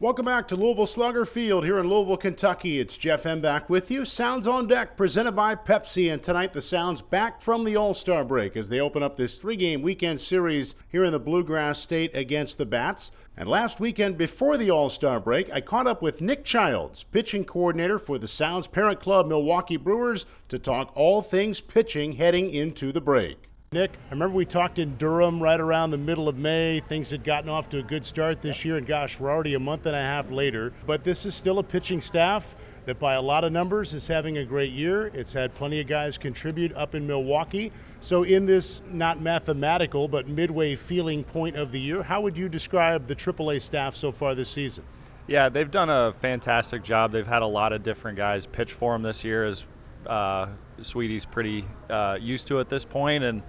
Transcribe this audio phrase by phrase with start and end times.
[0.00, 2.80] Welcome back to Louisville Slugger Field here in Louisville, Kentucky.
[2.80, 4.04] It's Jeff Hem with you.
[4.04, 6.12] Sounds on deck, presented by Pepsi.
[6.12, 9.40] And tonight, the Sounds back from the All Star break as they open up this
[9.40, 13.12] three game weekend series here in the Bluegrass State against the Bats.
[13.36, 17.44] And last weekend, before the All Star break, I caught up with Nick Childs, pitching
[17.44, 22.90] coordinator for the Sounds parent club, Milwaukee Brewers, to talk all things pitching heading into
[22.90, 23.48] the break.
[23.74, 26.78] Nick, I remember we talked in Durham right around the middle of May.
[26.78, 29.58] Things had gotten off to a good start this year, and gosh, we're already a
[29.58, 30.72] month and a half later.
[30.86, 34.38] But this is still a pitching staff that, by a lot of numbers, is having
[34.38, 35.08] a great year.
[35.08, 37.72] It's had plenty of guys contribute up in Milwaukee.
[37.98, 42.48] So, in this not mathematical but midway feeling point of the year, how would you
[42.48, 44.84] describe the AAA staff so far this season?
[45.26, 47.10] Yeah, they've done a fantastic job.
[47.10, 49.64] They've had a lot of different guys pitch for them this year, as
[50.06, 50.46] uh,
[50.80, 53.42] Sweety's pretty uh, used to at this point, and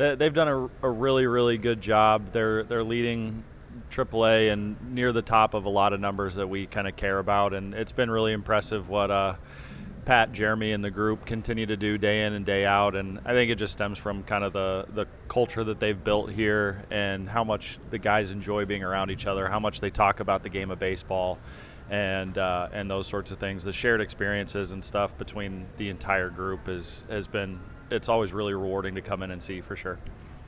[0.00, 2.32] they've done a, a, really, really good job.
[2.32, 3.44] They're they're leading
[3.90, 7.18] AAA and near the top of a lot of numbers that we kind of care
[7.18, 9.34] about, and it's been really impressive what uh,
[10.04, 12.96] Pat, Jeremy, and the group continue to do day in and day out.
[12.96, 16.30] And I think it just stems from kind of the the culture that they've built
[16.30, 20.20] here and how much the guys enjoy being around each other, how much they talk
[20.20, 21.38] about the game of baseball
[21.90, 23.64] and uh, and those sorts of things.
[23.64, 27.60] The shared experiences and stuff between the entire group is has been
[27.90, 29.98] it's always really rewarding to come in and see for sure.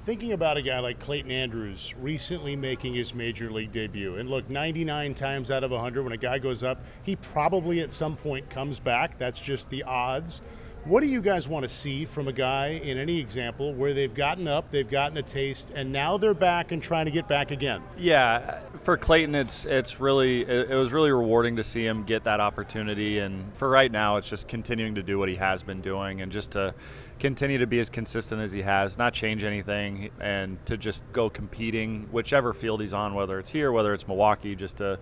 [0.04, 4.50] Thinking about a guy like Clayton Andrews recently making his major league debut, and look,
[4.50, 8.50] 99 times out of 100, when a guy goes up, he probably at some point
[8.50, 9.16] comes back.
[9.16, 10.42] That's just the odds.
[10.84, 14.12] What do you guys want to see from a guy in any example where they've
[14.12, 17.52] gotten up, they've gotten a taste, and now they're back and trying to get back
[17.52, 17.80] again?
[17.96, 22.40] Yeah, for Clayton, it's it's really it, was really rewarding to see him get that
[22.40, 26.20] opportunity, and for right now, it's just continuing to do what he has been doing,
[26.20, 26.74] and just to
[27.20, 31.30] continue to be as consistent as he has, not change anything, and to just go
[31.30, 34.98] competing whichever field he's on, whether it's here, whether it's Milwaukee, just to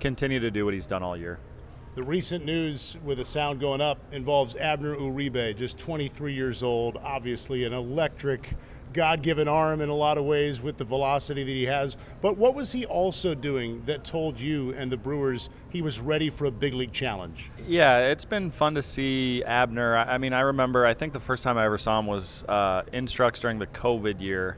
[0.00, 1.38] continue to do what he's done all year.
[1.94, 6.96] The recent news with the sound going up involves Abner Uribe, just 23 years old,
[6.96, 8.54] obviously an electric,
[8.94, 11.98] God given arm in a lot of ways with the velocity that he has.
[12.22, 16.30] But what was he also doing that told you and the Brewers he was ready
[16.30, 17.50] for a big league challenge?
[17.66, 19.94] Yeah, it's been fun to see Abner.
[19.94, 22.84] I mean, I remember, I think the first time I ever saw him was uh,
[22.94, 24.56] Instructs during the COVID year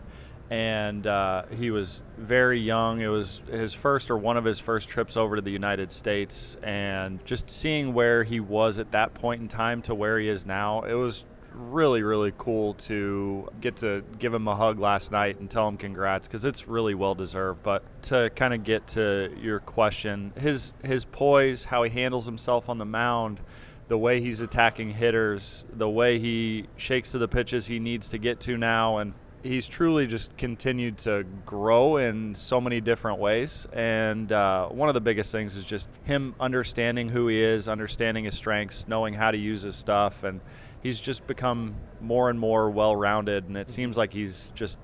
[0.55, 3.01] and uh, he was very young.
[3.01, 6.57] It was his first or one of his first trips over to the United States,
[6.63, 10.47] and just seeing where he was at that point in time to where he is
[10.47, 15.39] now, it was really really cool to get to give him a hug last night
[15.39, 19.33] and tell him congrats because it's really well deserved but to kind of get to
[19.41, 23.41] your question his his poise how he handles himself on the mound
[23.87, 28.19] the way he's attacking hitters the way he shakes to the pitches he needs to
[28.19, 33.69] get to now and he's truly just continued to grow in so many different ways.
[33.73, 38.25] And uh, one of the biggest things is just him understanding who he is, understanding
[38.25, 40.41] his strengths, knowing how to use his stuff, and
[40.83, 43.45] he's just become more and more well-rounded.
[43.45, 44.79] And it seems like he's just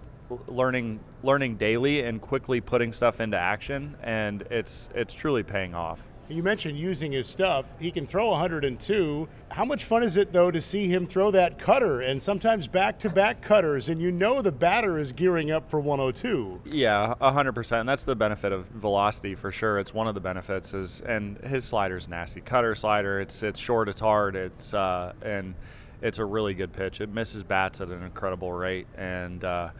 [0.46, 6.00] learning learning daily and quickly putting stuff into action and it's it's truly paying off
[6.30, 7.66] you mentioned using his stuff.
[7.78, 9.28] He can throw 102.
[9.50, 12.98] How much fun is it, though, to see him throw that cutter and sometimes back
[13.00, 16.62] to back cutters, and you know the batter is gearing up for 102?
[16.64, 17.86] Yeah, 100%.
[17.86, 19.78] That's the benefit of velocity for sure.
[19.78, 22.40] It's one of the benefits, is and his slider's nasty.
[22.40, 25.54] Cutter slider, it's, it's short, it's hard, it's, uh, and
[26.02, 27.00] it's a really good pitch.
[27.00, 28.86] It misses bats at an incredible rate.
[28.96, 29.70] And, uh,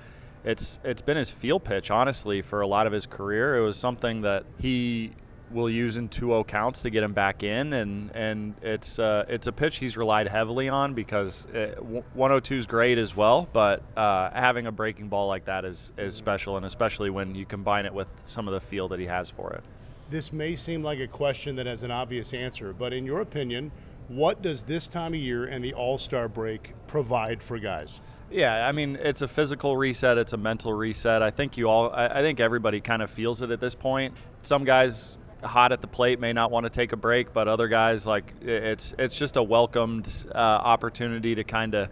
[0.45, 3.57] it's it's been his feel pitch honestly for a lot of his career.
[3.57, 5.13] It was something that he
[5.51, 9.47] will use in 2-0 counts to get him back in, and and it's uh, it's
[9.47, 14.31] a pitch he's relied heavily on because it, 102 is great as well, but uh,
[14.31, 17.95] having a breaking ball like that is is special, and especially when you combine it
[17.95, 19.65] with some of the feel that he has for it.
[20.11, 23.71] This may seem like a question that has an obvious answer, but in your opinion,
[24.09, 28.01] what does this time of year and the All Star break provide for guys?
[28.31, 31.21] Yeah, I mean, it's a physical reset, it's a mental reset.
[31.21, 34.15] I think you all, I think everybody kind of feels it at this point.
[34.43, 37.69] Some guys hot at the plate may not want to take a break, but other
[37.69, 41.89] guys like it's it's just a welcomed uh, opportunity to kind of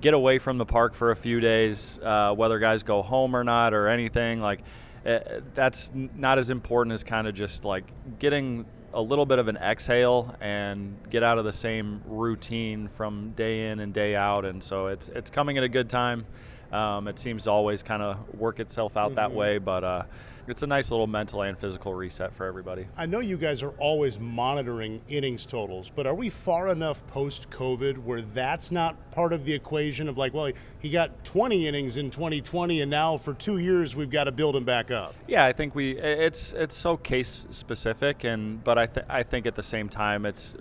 [0.00, 3.44] get away from the park for a few days, uh, whether guys go home or
[3.44, 4.60] not or anything like.
[5.06, 5.20] Uh,
[5.54, 7.84] that's not as important as kind of just like
[8.18, 13.30] getting a little bit of an exhale and get out of the same routine from
[13.30, 14.44] day in and day out.
[14.44, 16.26] And so it's it's coming at a good time.
[16.72, 19.16] Um, it seems to always kind of work itself out mm-hmm.
[19.16, 20.02] that way, but uh,
[20.48, 22.86] it's a nice little mental and physical reset for everybody.
[22.96, 27.50] I know you guys are always monitoring innings totals, but are we far enough post
[27.50, 31.96] COVID where that's not part of the equation of like, well, he got 20 innings
[31.96, 35.14] in 2020, and now for two years we've got to build him back up.
[35.26, 39.46] Yeah, I think we it's it's so case specific, and but I th- I think
[39.46, 40.56] at the same time it's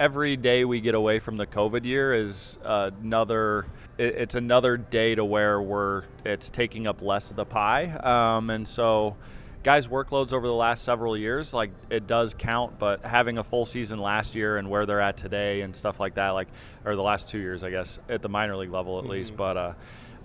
[0.00, 3.66] every day we get away from the COVID year is another
[4.00, 8.66] it's another day to where we're it's taking up less of the pie, um, and
[8.66, 9.16] so
[9.62, 13.66] guys' workloads over the last several years, like it does count, but having a full
[13.66, 16.48] season last year and where they're at today and stuff like that, like
[16.84, 19.12] or the last two years, I guess, at the minor league level at mm-hmm.
[19.12, 19.56] least, but.
[19.56, 19.72] Uh,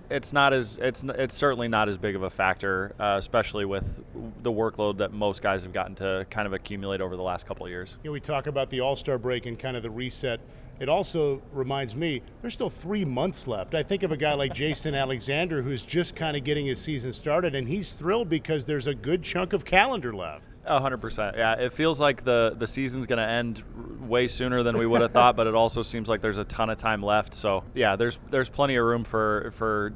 [0.07, 4.03] it's not as it's it's certainly not as big of a factor, uh, especially with
[4.43, 7.65] the workload that most guys have gotten to kind of accumulate over the last couple
[7.65, 7.97] of years.
[8.03, 10.39] You know, we talk about the All Star break and kind of the reset.
[10.79, 13.75] It also reminds me there's still three months left.
[13.75, 17.13] I think of a guy like Jason Alexander who's just kind of getting his season
[17.13, 21.35] started, and he's thrilled because there's a good chunk of calendar left hundred percent.
[21.37, 23.63] Yeah, it feels like the the season's going to end
[24.01, 26.69] way sooner than we would have thought, but it also seems like there's a ton
[26.69, 27.33] of time left.
[27.33, 29.93] So yeah, there's there's plenty of room for for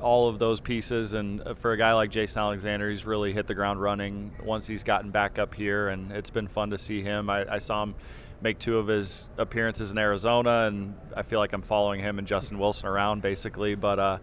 [0.00, 1.14] all of those pieces.
[1.14, 4.82] And for a guy like Jason Alexander, he's really hit the ground running once he's
[4.82, 7.30] gotten back up here, and it's been fun to see him.
[7.30, 7.94] I, I saw him
[8.40, 12.26] make two of his appearances in Arizona, and I feel like I'm following him and
[12.26, 13.74] Justin Wilson around basically.
[13.74, 14.18] But uh,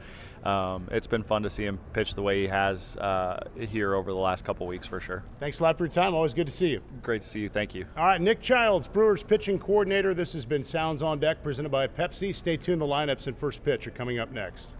[0.47, 4.11] um, it's been fun to see him pitch the way he has uh, here over
[4.11, 5.23] the last couple weeks for sure.
[5.39, 6.13] Thanks a lot for your time.
[6.13, 6.81] Always good to see you.
[7.01, 7.49] Great to see you.
[7.49, 7.85] Thank you.
[7.97, 10.13] All right, Nick Childs, Brewers pitching coordinator.
[10.13, 12.33] This has been Sounds on Deck presented by Pepsi.
[12.33, 12.81] Stay tuned.
[12.81, 14.75] The lineups and first pitch are coming up next.